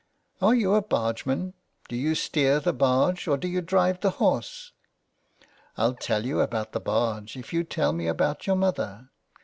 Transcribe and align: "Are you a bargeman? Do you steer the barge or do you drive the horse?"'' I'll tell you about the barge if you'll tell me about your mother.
"Are 0.41 0.55
you 0.55 0.73
a 0.73 0.81
bargeman? 0.81 1.53
Do 1.87 1.95
you 1.95 2.15
steer 2.15 2.59
the 2.59 2.73
barge 2.73 3.27
or 3.27 3.37
do 3.37 3.47
you 3.47 3.61
drive 3.61 3.99
the 3.99 4.09
horse?"'' 4.17 4.71
I'll 5.77 5.93
tell 5.93 6.25
you 6.25 6.41
about 6.41 6.71
the 6.71 6.79
barge 6.79 7.37
if 7.37 7.53
you'll 7.53 7.65
tell 7.65 7.93
me 7.93 8.07
about 8.07 8.47
your 8.47 8.55
mother. 8.55 9.11